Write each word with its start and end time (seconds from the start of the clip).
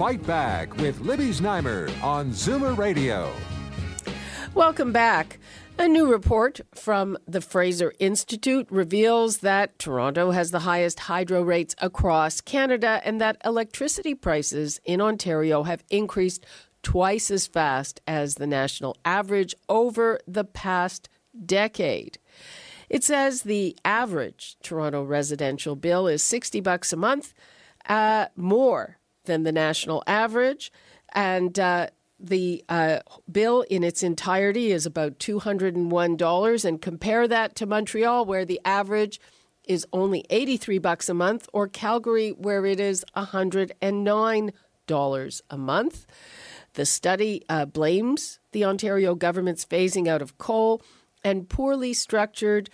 Fight 0.00 0.26
Back 0.26 0.74
with 0.78 0.98
Libby 1.00 1.28
Znaimer 1.28 1.92
on 2.02 2.30
Zoomer 2.30 2.74
Radio. 2.74 3.30
Welcome 4.54 4.92
back. 4.92 5.38
A 5.78 5.86
new 5.86 6.10
report 6.10 6.62
from 6.74 7.18
the 7.28 7.42
Fraser 7.42 7.92
Institute 7.98 8.66
reveals 8.70 9.40
that 9.40 9.78
Toronto 9.78 10.30
has 10.30 10.52
the 10.52 10.60
highest 10.60 11.00
hydro 11.00 11.42
rates 11.42 11.74
across 11.82 12.40
Canada 12.40 13.02
and 13.04 13.20
that 13.20 13.36
electricity 13.44 14.14
prices 14.14 14.80
in 14.86 15.02
Ontario 15.02 15.64
have 15.64 15.84
increased 15.90 16.46
twice 16.82 17.30
as 17.30 17.46
fast 17.46 18.00
as 18.06 18.36
the 18.36 18.46
national 18.46 18.96
average 19.04 19.54
over 19.68 20.18
the 20.26 20.44
past 20.44 21.10
decade. 21.44 22.16
It 22.88 23.04
says 23.04 23.42
the 23.42 23.76
average 23.84 24.56
Toronto 24.62 25.02
residential 25.02 25.76
bill 25.76 26.06
is 26.06 26.22
60 26.22 26.62
bucks 26.62 26.90
a 26.90 26.96
month, 26.96 27.34
uh, 27.86 28.28
more 28.34 28.96
than 29.24 29.44
the 29.44 29.52
national 29.52 30.02
average. 30.06 30.72
And 31.12 31.58
uh, 31.58 31.88
the 32.18 32.64
uh, 32.68 33.00
bill 33.30 33.62
in 33.62 33.82
its 33.82 34.02
entirety 34.02 34.72
is 34.72 34.86
about 34.86 35.18
$201. 35.18 36.64
And 36.64 36.82
compare 36.82 37.28
that 37.28 37.54
to 37.56 37.66
Montreal, 37.66 38.24
where 38.24 38.44
the 38.44 38.60
average 38.64 39.20
is 39.64 39.86
only 39.92 40.24
83 40.30 40.78
bucks 40.78 41.08
a 41.08 41.14
month, 41.14 41.48
or 41.52 41.68
Calgary, 41.68 42.30
where 42.30 42.66
it 42.66 42.80
is 42.80 43.04
$109 43.16 45.40
a 45.50 45.56
month. 45.56 46.06
The 46.74 46.86
study 46.86 47.42
uh, 47.48 47.64
blames 47.66 48.38
the 48.52 48.64
Ontario 48.64 49.14
government's 49.14 49.64
phasing 49.64 50.08
out 50.08 50.22
of 50.22 50.38
coal 50.38 50.82
and 51.22 51.48
poorly 51.48 51.92
structured 51.92 52.70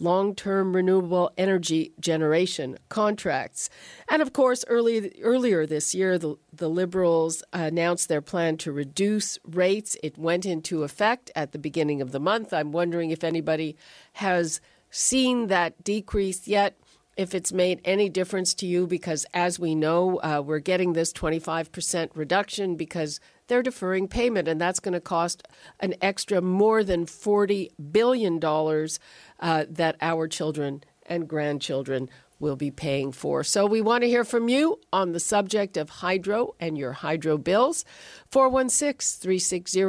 long 0.00 0.34
term 0.34 0.74
renewable 0.74 1.30
energy 1.36 1.92
generation 2.00 2.78
contracts. 2.88 3.68
And 4.08 4.22
of 4.22 4.32
course, 4.32 4.64
early, 4.68 5.12
earlier 5.22 5.66
this 5.66 5.94
year, 5.94 6.18
the, 6.18 6.36
the 6.52 6.68
Liberals 6.68 7.42
announced 7.52 8.08
their 8.08 8.22
plan 8.22 8.56
to 8.58 8.72
reduce 8.72 9.38
rates. 9.44 9.96
It 10.02 10.18
went 10.18 10.46
into 10.46 10.82
effect 10.82 11.30
at 11.36 11.52
the 11.52 11.58
beginning 11.58 12.00
of 12.00 12.12
the 12.12 12.20
month. 12.20 12.52
I'm 12.52 12.72
wondering 12.72 13.10
if 13.10 13.22
anybody 13.22 13.76
has 14.14 14.60
seen 14.90 15.46
that 15.46 15.84
decrease 15.84 16.48
yet. 16.48 16.76
If 17.20 17.34
it's 17.34 17.52
made 17.52 17.82
any 17.84 18.08
difference 18.08 18.54
to 18.54 18.66
you, 18.66 18.86
because 18.86 19.26
as 19.34 19.58
we 19.58 19.74
know, 19.74 20.22
uh, 20.22 20.42
we're 20.42 20.58
getting 20.58 20.94
this 20.94 21.12
25% 21.12 22.08
reduction 22.14 22.76
because 22.76 23.20
they're 23.46 23.62
deferring 23.62 24.08
payment, 24.08 24.48
and 24.48 24.58
that's 24.58 24.80
going 24.80 24.94
to 24.94 25.02
cost 25.02 25.46
an 25.80 25.96
extra 26.00 26.40
more 26.40 26.82
than 26.82 27.04
$40 27.04 27.72
billion 27.92 28.42
uh, 28.42 29.66
that 29.68 29.96
our 30.00 30.28
children 30.28 30.82
and 31.04 31.28
grandchildren 31.28 32.08
will 32.38 32.56
be 32.56 32.70
paying 32.70 33.12
for. 33.12 33.44
So 33.44 33.66
we 33.66 33.82
want 33.82 34.02
to 34.02 34.08
hear 34.08 34.24
from 34.24 34.48
you 34.48 34.80
on 34.90 35.12
the 35.12 35.20
subject 35.20 35.76
of 35.76 35.90
hydro 35.90 36.54
and 36.58 36.78
your 36.78 36.92
hydro 36.92 37.36
bills. 37.36 37.84
416 38.30 39.20
360 39.20 39.80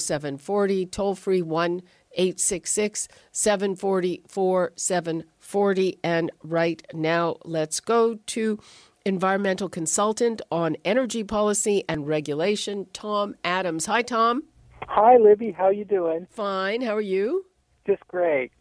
0740, 0.00 0.86
toll 0.86 1.14
free 1.14 1.40
1 1.40 1.82
866 2.14 3.08
744 3.32 4.72
740 4.76 5.98
And 6.02 6.30
right 6.42 6.82
now, 6.92 7.36
let's 7.44 7.80
go 7.80 8.16
to 8.26 8.58
environmental 9.04 9.68
consultant 9.68 10.40
on 10.50 10.76
energy 10.84 11.24
policy 11.24 11.84
and 11.88 12.06
regulation, 12.06 12.86
Tom 12.92 13.34
Adams. 13.44 13.86
Hi, 13.86 14.02
Tom. 14.02 14.44
Hi, 14.88 15.16
Libby. 15.16 15.52
How 15.52 15.70
you 15.70 15.84
doing? 15.84 16.26
Fine. 16.30 16.80
How 16.82 16.96
are 16.96 17.00
you? 17.00 17.44
Just 17.86 18.06
great. 18.08 18.52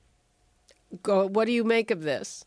Go, 1.01 1.27
what 1.27 1.45
do 1.45 1.51
you 1.51 1.63
make 1.63 1.91
of 1.91 2.03
this? 2.03 2.45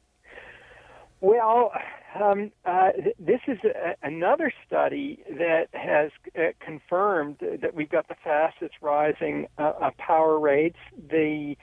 Well, 1.21 1.73
um, 2.21 2.53
uh, 2.65 2.91
this 3.19 3.41
is 3.47 3.59
a, 3.65 3.95
another 4.03 4.53
study 4.67 5.23
that 5.29 5.69
has 5.73 6.11
uh, 6.37 6.53
confirmed 6.61 7.37
that 7.41 7.75
we've 7.75 7.91
got 7.91 8.09
the 8.09 8.17
fastest 8.23 8.75
rising 8.81 9.47
uh, 9.59 9.91
power 9.99 10.39
rates. 10.39 10.79
The 11.11 11.57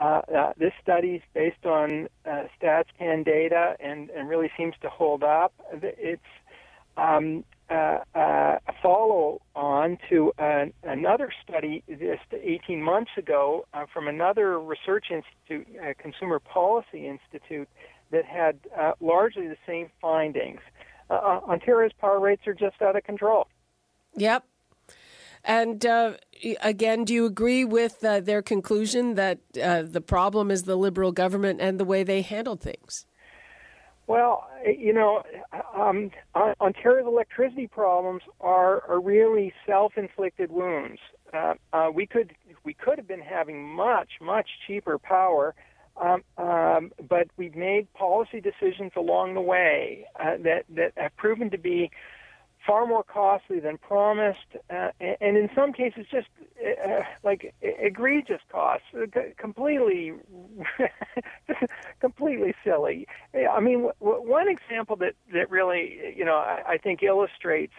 uh, 0.00 0.22
uh, 0.34 0.52
this 0.56 0.72
study 0.82 1.16
is 1.16 1.22
based 1.34 1.66
on 1.66 2.08
uh, 2.24 2.44
StatsCan 2.60 3.24
data 3.24 3.76
and, 3.80 4.08
and 4.10 4.28
really 4.28 4.50
seems 4.56 4.74
to 4.80 4.88
hold 4.88 5.22
up. 5.22 5.52
It's 5.82 6.22
um, 6.96 7.44
uh, 7.70 7.98
uh, 8.14 8.58
a 8.66 8.72
follow 8.82 9.40
on 9.54 9.98
to 10.08 10.32
an, 10.38 10.72
another 10.82 11.30
study 11.44 11.84
just 11.88 12.22
18 12.32 12.82
months 12.82 13.12
ago 13.16 13.66
uh, 13.72 13.84
from 13.92 14.08
another 14.08 14.58
research 14.58 15.06
institute, 15.10 15.68
uh, 15.80 15.92
Consumer 15.98 16.40
Policy 16.40 17.06
Institute, 17.06 17.68
that 18.10 18.24
had 18.24 18.58
uh, 18.78 18.92
largely 19.00 19.46
the 19.46 19.56
same 19.66 19.90
findings. 20.00 20.60
Uh, 21.08 21.40
Ontario's 21.48 21.92
power 22.00 22.20
rates 22.20 22.46
are 22.46 22.54
just 22.54 22.80
out 22.82 22.96
of 22.96 23.04
control. 23.04 23.46
Yep. 24.16 24.44
And 25.44 25.84
again, 26.60 27.04
do 27.04 27.14
you 27.14 27.24
agree 27.24 27.64
with 27.64 28.00
their 28.00 28.42
conclusion 28.42 29.14
that 29.14 29.38
the 29.52 30.02
problem 30.06 30.50
is 30.50 30.64
the 30.64 30.76
Liberal 30.76 31.12
government 31.12 31.60
and 31.62 31.80
the 31.80 31.84
way 31.84 32.02
they 32.02 32.20
handled 32.20 32.60
things? 32.60 33.06
Well, 34.06 34.48
you 34.66 34.92
know, 34.92 35.22
um, 35.72 36.10
Ontario's 36.34 37.06
electricity 37.06 37.68
problems 37.68 38.22
are, 38.40 38.82
are 38.88 39.00
really 39.00 39.52
self-inflicted 39.66 40.50
wounds. 40.50 40.98
Uh, 41.32 41.54
uh, 41.72 41.90
we 41.94 42.06
could 42.06 42.34
we 42.64 42.74
could 42.74 42.98
have 42.98 43.06
been 43.06 43.20
having 43.20 43.62
much 43.62 44.14
much 44.20 44.48
cheaper 44.66 44.98
power, 44.98 45.54
um, 46.00 46.24
um, 46.38 46.92
but 47.08 47.28
we've 47.36 47.56
made 47.56 47.92
policy 47.94 48.40
decisions 48.40 48.92
along 48.96 49.34
the 49.34 49.40
way 49.40 50.06
uh, 50.18 50.36
that 50.42 50.64
that 50.74 50.92
have 50.96 51.16
proven 51.16 51.50
to 51.50 51.58
be 51.58 51.90
far 52.66 52.86
more 52.86 53.02
costly 53.02 53.58
than 53.58 53.78
promised, 53.78 54.38
uh, 54.68 54.90
and 55.00 55.36
in 55.36 55.48
some 55.54 55.72
cases 55.72 56.06
just 56.10 56.28
uh, 56.62 57.00
like 57.22 57.54
egregious 57.62 58.40
costs, 58.52 58.86
uh, 58.94 59.20
completely, 59.38 60.12
completely 62.00 62.54
silly. 62.62 63.06
I 63.34 63.60
mean, 63.60 63.90
one 63.98 64.46
example 64.48 64.96
that 64.96 65.14
that 65.32 65.50
really, 65.50 66.14
you 66.14 66.24
know, 66.24 66.36
I, 66.36 66.62
I 66.72 66.78
think 66.78 67.02
illustrates 67.02 67.72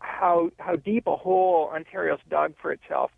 how 0.00 0.50
how 0.58 0.76
deep 0.76 1.06
a 1.06 1.16
hole 1.16 1.70
Ontario's 1.74 2.20
dug 2.28 2.54
for 2.60 2.72
itself. 2.72 3.10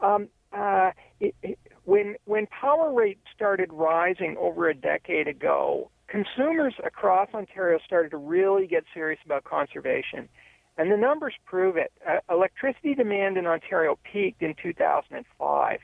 Um, 0.00 0.28
uh, 0.52 0.90
it, 1.20 1.34
it, 1.42 1.58
when 1.86 2.16
when 2.24 2.46
power 2.48 2.92
rates 2.92 3.20
started 3.34 3.72
rising 3.72 4.36
over 4.38 4.68
a 4.68 4.74
decade 4.74 5.28
ago, 5.28 5.90
consumers 6.08 6.74
across 6.84 7.28
Ontario 7.32 7.78
started 7.86 8.10
to 8.10 8.16
really 8.16 8.66
get 8.66 8.84
serious 8.92 9.20
about 9.24 9.44
conservation. 9.44 10.28
And 10.78 10.92
the 10.92 10.96
numbers 10.96 11.32
prove 11.46 11.76
it. 11.78 11.90
Uh, 12.06 12.18
electricity 12.28 12.94
demand 12.94 13.38
in 13.38 13.46
Ontario 13.46 13.98
peaked 14.12 14.42
in 14.42 14.54
2005. 14.62 15.78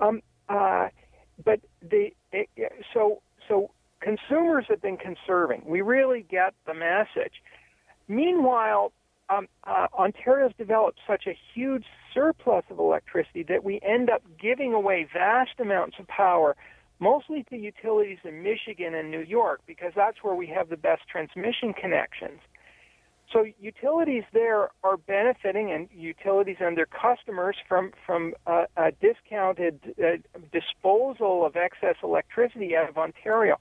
Um, 0.00 0.20
uh, 0.50 0.88
but 1.42 1.60
the 1.80 2.10
it, 2.32 2.48
so 2.92 3.22
so 3.48 3.70
consumers 4.00 4.66
have 4.68 4.82
been 4.82 4.98
conserving. 4.98 5.62
We 5.66 5.82
really 5.82 6.26
get 6.28 6.52
the 6.66 6.74
message. 6.74 7.34
Meanwhile, 8.08 8.92
um, 9.28 9.48
uh, 9.64 9.86
Ontario's 9.92 10.52
developed 10.56 11.00
such 11.06 11.26
a 11.26 11.36
huge 11.54 11.84
surplus 12.14 12.64
of 12.70 12.78
electricity 12.78 13.42
that 13.44 13.64
we 13.64 13.80
end 13.82 14.10
up 14.10 14.22
giving 14.40 14.72
away 14.72 15.08
vast 15.12 15.58
amounts 15.58 15.96
of 15.98 16.06
power 16.08 16.56
mostly 16.98 17.44
to 17.50 17.56
utilities 17.56 18.18
in 18.24 18.42
Michigan 18.42 18.94
and 18.94 19.10
New 19.10 19.20
York 19.20 19.60
because 19.66 19.92
that's 19.94 20.18
where 20.22 20.34
we 20.34 20.46
have 20.46 20.68
the 20.68 20.76
best 20.76 21.02
transmission 21.10 21.72
connections. 21.72 22.40
So 23.32 23.44
utilities 23.60 24.22
there 24.32 24.68
are 24.84 24.96
benefiting, 24.96 25.72
and 25.72 25.88
utilities 25.92 26.56
and 26.60 26.76
their 26.76 26.86
customers 26.86 27.56
from 27.68 27.90
from 28.06 28.34
uh, 28.46 28.66
a 28.76 28.92
discounted 28.92 29.80
uh, 29.98 30.18
disposal 30.52 31.44
of 31.44 31.56
excess 31.56 31.96
electricity 32.04 32.76
out 32.76 32.88
of 32.88 32.96
Ontario. 32.96 33.58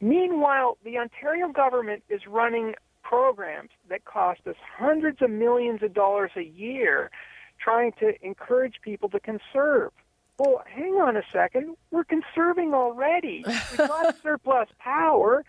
Meanwhile, 0.00 0.78
the 0.82 0.98
Ontario 0.98 1.48
government 1.48 2.04
is 2.08 2.22
running 2.26 2.74
programs 3.08 3.70
that 3.88 4.04
cost 4.04 4.40
us 4.46 4.56
hundreds 4.78 5.22
of 5.22 5.30
millions 5.30 5.82
of 5.82 5.94
dollars 5.94 6.30
a 6.36 6.42
year, 6.42 7.10
trying 7.62 7.92
to 8.00 8.12
encourage 8.24 8.74
people 8.82 9.08
to 9.10 9.20
conserve 9.20 9.92
well, 10.38 10.62
hang 10.66 10.94
on 10.94 11.16
a 11.16 11.22
second. 11.32 11.76
We're 11.90 12.04
conserving 12.04 12.74
already. 12.74 13.44
We've 13.46 13.78
got 13.78 14.16
surplus 14.22 14.68
power. 14.78 15.44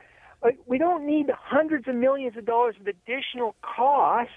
We 0.65 0.77
don't 0.77 1.05
need 1.05 1.29
hundreds 1.29 1.87
of 1.87 1.95
millions 1.95 2.37
of 2.37 2.45
dollars 2.45 2.75
of 2.79 2.87
additional 2.87 3.55
cost 3.61 4.29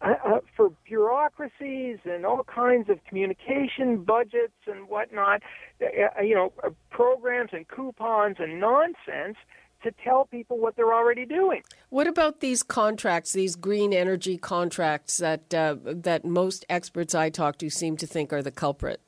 uh, 0.00 0.14
uh, 0.24 0.40
for 0.56 0.70
bureaucracies 0.84 1.98
and 2.04 2.26
all 2.26 2.42
kinds 2.42 2.88
of 2.88 2.98
communication 3.04 4.02
budgets 4.02 4.56
and 4.66 4.88
whatnot, 4.88 5.42
uh, 5.80 6.18
uh, 6.18 6.22
you 6.22 6.34
know, 6.34 6.52
uh, 6.64 6.70
programs 6.90 7.50
and 7.52 7.68
coupons 7.68 8.36
and 8.40 8.58
nonsense 8.58 9.36
to 9.82 9.92
tell 10.04 10.24
people 10.26 10.58
what 10.58 10.76
they're 10.76 10.94
already 10.94 11.24
doing. 11.24 11.62
What 11.90 12.06
about 12.06 12.40
these 12.40 12.62
contracts, 12.62 13.32
these 13.32 13.56
green 13.56 13.92
energy 13.92 14.38
contracts 14.38 15.18
that 15.18 15.52
uh, 15.54 15.76
that 15.84 16.24
most 16.24 16.64
experts 16.68 17.14
I 17.14 17.30
talk 17.30 17.58
to 17.58 17.70
seem 17.70 17.96
to 17.98 18.06
think 18.06 18.32
are 18.32 18.42
the 18.42 18.50
culprit? 18.50 19.00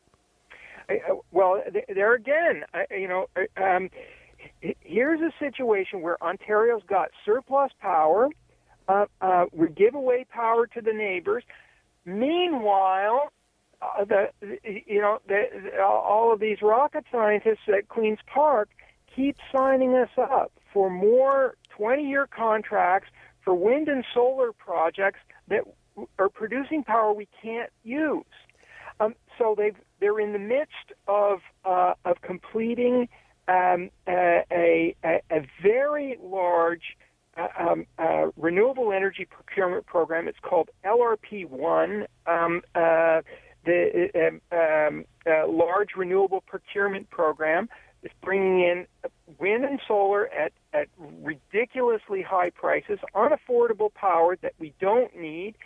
well, 1.31 1.63
there 1.89 2.15
again, 2.15 2.65
you 2.91 3.09
know, 3.09 3.27
um, 3.57 3.89
here's 4.61 5.21
a 5.21 5.33
situation 5.39 6.03
where 6.03 6.23
Ontario's 6.23 6.83
got 6.87 7.09
surplus 7.25 7.71
power 7.81 8.29
uh, 8.89 9.07
uh, 9.21 9.47
we 9.53 9.69
give 9.69 9.95
away 9.95 10.27
power 10.29 10.67
to 10.67 10.81
the 10.81 10.93
neighbors. 10.93 11.45
Meanwhile, 12.05 13.33
uh, 13.81 14.05
the 14.05 14.29
you 14.87 15.01
know 15.01 15.21
the, 15.27 15.45
the, 15.53 15.83
all 15.83 16.33
of 16.33 16.41
these 16.41 16.59
rocket 16.61 17.05
scientists 17.11 17.67
at 17.69 17.89
Queens 17.89 18.19
Park 18.27 18.69
keep 19.15 19.37
signing 19.55 19.95
us 19.95 20.11
up 20.19 20.53
for 20.75 20.91
more 20.91 21.55
20-year 21.79 22.27
contracts 22.27 23.09
for 23.43 23.55
wind 23.55 23.89
and 23.89 24.05
solar 24.13 24.53
projects 24.53 25.21
that 25.49 25.63
are 26.19 26.29
producing 26.29 26.85
power 26.85 27.15
we 27.15 27.29
can't 27.41 27.71
use. 27.83 28.25
Um, 29.01 29.15
so 29.39 29.55
they 29.57 29.73
they're 30.01 30.21
in 30.21 30.33
the 30.33 30.39
midst 30.39 30.93
of 31.09 31.41
uh, 31.65 31.95
of 32.05 32.21
completing 32.23 33.09
um, 33.49 33.91
a, 34.09 34.45
a, 34.53 34.95
a 35.05 35.47
very 35.63 36.19
large 36.23 36.97
uh, 37.37 37.49
um, 37.59 37.87
uh, 37.99 38.27
renewable 38.37 38.93
energy 38.93 39.27
procurement 39.29 39.87
program. 39.87 40.29
It's 40.29 40.39
called 40.41 40.71
LRP1, 40.85 42.07
um, 42.27 42.63
uh, 42.75 43.23
the 43.65 44.09
um, 44.15 44.41
um, 44.57 45.05
uh, 45.27 45.49
large 45.49 45.91
renewable 45.97 46.43
procurement 46.43 47.11
program. 47.11 47.69
is 48.03 48.13
bringing 48.23 48.61
in 48.61 48.87
wind 49.39 49.65
and 49.65 49.81
solar 49.87 50.29
at, 50.29 50.53
at 50.73 50.89
ridiculously 50.99 52.23
high 52.23 52.51
prices, 52.51 52.99
unaffordable 53.15 53.93
power 53.95 54.37
that 54.43 54.55
we 54.59 54.75
don't 54.81 55.17
need. 55.17 55.57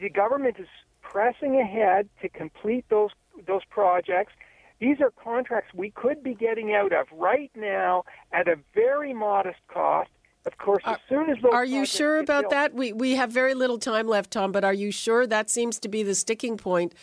The 0.00 0.08
government 0.08 0.56
is 0.58 0.68
pressing 1.02 1.60
ahead 1.60 2.08
to 2.22 2.28
complete 2.28 2.84
those 2.88 3.10
those 3.46 3.64
projects. 3.68 4.32
These 4.80 5.00
are 5.00 5.12
contracts 5.22 5.72
we 5.74 5.90
could 5.90 6.22
be 6.22 6.34
getting 6.34 6.74
out 6.74 6.92
of 6.92 7.06
right 7.12 7.50
now 7.54 8.04
at 8.32 8.48
a 8.48 8.56
very 8.74 9.12
modest 9.12 9.58
cost 9.68 10.10
of 10.46 10.58
course, 10.58 10.82
as 10.86 10.98
soon 11.08 11.28
as 11.28 11.38
those 11.42 11.52
are 11.52 11.64
you 11.64 11.84
sure 11.84 12.18
about 12.18 12.42
built, 12.42 12.50
that? 12.52 12.72
We 12.72 12.92
we 12.92 13.16
have 13.16 13.32
very 13.32 13.52
little 13.54 13.78
time 13.78 14.06
left, 14.06 14.30
Tom. 14.30 14.52
But 14.52 14.62
are 14.64 14.72
you 14.72 14.92
sure 14.92 15.26
that 15.26 15.50
seems 15.50 15.80
to 15.80 15.88
be 15.88 16.04
the 16.04 16.14
sticking 16.14 16.56
point? 16.56 16.94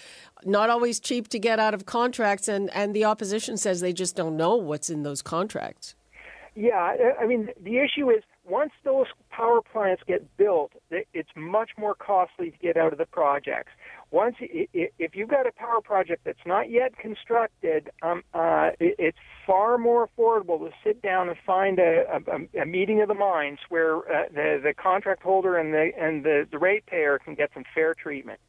Not 0.46 0.70
always 0.70 1.02
cheap 1.02 1.28
to 1.30 1.40
get 1.40 1.60
out 1.60 1.74
of 1.74 1.86
contracts, 1.86 2.48
and 2.48 2.70
and 2.74 2.96
the 2.96 3.04
opposition 3.04 3.58
says 3.58 3.82
they 3.82 3.92
just 3.92 4.16
don't 4.16 4.38
know 4.38 4.56
what's 4.56 4.90
in 4.90 5.04
those 5.04 5.22
contracts. 5.22 5.94
Yeah, 6.56 6.96
I 7.20 7.26
mean 7.26 7.50
the 7.62 7.80
issue 7.80 8.10
is 8.10 8.24
once 8.46 8.72
those 8.84 9.08
power 9.32 9.62
plants 9.62 10.04
get 10.06 10.38
built, 10.38 10.74
it's 10.92 11.30
much 11.36 11.72
more 11.78 11.96
costly 11.96 12.52
to 12.52 12.58
get 12.58 12.78
out 12.78 12.92
of 12.92 13.00
the 13.00 13.06
projects 13.06 13.72
once 14.14 14.36
if 14.40 15.16
you've 15.16 15.30
got 15.30 15.48
a 15.48 15.52
power 15.52 15.82
project 15.82 16.22
that's 16.24 16.46
not 16.46 16.70
yet 16.70 16.96
constructed, 16.98 17.90
um, 18.04 18.22
uh, 18.36 18.70
it's 18.80 19.18
far 19.46 19.80
more 19.80 20.08
affordable 20.08 20.60
to 20.60 20.70
sit 20.84 21.02
down 21.02 21.30
and 21.30 21.38
find 21.46 21.80
a, 21.80 22.04
a, 22.14 22.62
a 22.62 22.66
meeting 22.66 23.02
of 23.02 23.08
the 23.08 23.16
minds 23.16 23.60
where 23.70 23.98
uh, 23.98 24.30
the 24.32 24.62
the 24.64 24.74
contract 24.76 25.24
holder 25.24 25.58
and 25.58 25.74
the 25.74 25.90
and 26.00 26.24
the, 26.24 26.48
the 26.52 26.60
ratepayer 26.60 27.18
can 27.18 27.34
get 27.34 27.50
some 27.56 27.64
fair 27.74 27.96
treatment. 27.96 28.40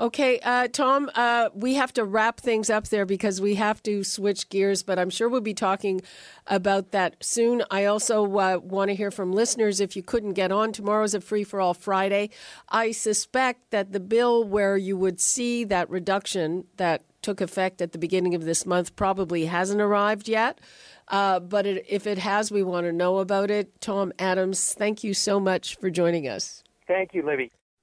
Okay, 0.00 0.40
uh, 0.40 0.68
Tom, 0.68 1.10
uh, 1.14 1.50
we 1.54 1.74
have 1.74 1.92
to 1.94 2.04
wrap 2.04 2.40
things 2.40 2.70
up 2.70 2.88
there 2.88 3.06
because 3.06 3.40
we 3.40 3.54
have 3.56 3.82
to 3.84 4.02
switch 4.04 4.48
gears, 4.48 4.82
but 4.82 4.98
I'm 4.98 5.10
sure 5.10 5.28
we'll 5.28 5.40
be 5.40 5.54
talking 5.54 6.02
about 6.46 6.90
that 6.92 7.22
soon. 7.22 7.62
I 7.70 7.84
also 7.84 8.24
uh, 8.24 8.58
want 8.62 8.88
to 8.88 8.94
hear 8.94 9.10
from 9.10 9.32
listeners 9.32 9.80
if 9.80 9.96
you 9.96 10.02
couldn't 10.02 10.32
get 10.32 10.50
on. 10.50 10.72
Tomorrow's 10.72 11.14
a 11.14 11.20
free 11.20 11.44
for 11.44 11.60
all 11.60 11.74
Friday. 11.74 12.30
I 12.68 12.92
suspect 12.92 13.70
that 13.70 13.92
the 13.92 14.00
bill 14.00 14.44
where 14.44 14.76
you 14.76 14.96
would 14.96 15.20
see 15.20 15.64
that 15.64 15.88
reduction 15.90 16.64
that 16.76 17.04
took 17.22 17.40
effect 17.40 17.80
at 17.80 17.92
the 17.92 17.98
beginning 17.98 18.34
of 18.34 18.44
this 18.44 18.66
month 18.66 18.96
probably 18.96 19.46
hasn't 19.46 19.80
arrived 19.80 20.28
yet. 20.28 20.60
Uh, 21.08 21.38
but 21.38 21.66
it, 21.66 21.84
if 21.88 22.06
it 22.06 22.18
has, 22.18 22.50
we 22.50 22.62
want 22.62 22.86
to 22.86 22.92
know 22.92 23.18
about 23.18 23.50
it. 23.50 23.80
Tom 23.80 24.12
Adams, 24.18 24.74
thank 24.74 25.04
you 25.04 25.14
so 25.14 25.38
much 25.38 25.76
for 25.76 25.90
joining 25.90 26.26
us. 26.26 26.64
Thank 26.86 27.14
you, 27.14 27.22
Libby. 27.22 27.50